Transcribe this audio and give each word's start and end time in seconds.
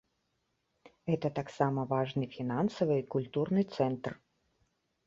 Гэта 1.09 1.27
таксама 1.39 1.85
важны 1.93 2.25
фінансавы 2.37 2.93
і 3.05 3.09
культурны 3.19 3.61
цэнтр. 3.79 4.11